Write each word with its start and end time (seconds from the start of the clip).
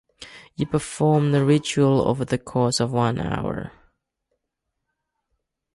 You 0.55 0.65
perform 0.65 1.31
the 1.31 1.45
ritual 1.45 2.01
over 2.07 2.25
the 2.25 2.39
course 2.39 2.79
of 2.79 2.91
one 2.91 3.19
hour. 3.19 3.71